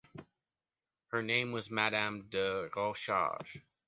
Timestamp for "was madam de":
1.51-2.69